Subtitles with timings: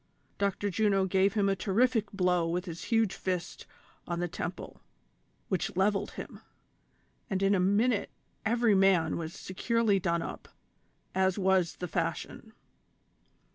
[0.39, 0.71] Dr.
[0.71, 3.67] Juno gave him a terrific blow with his huge fist
[4.07, 4.81] on the temple,
[5.47, 6.41] which levelled Mm,
[7.29, 8.09] and in a minute
[8.43, 10.47] every man was securely done up,
[11.13, 12.51] as was the fashion.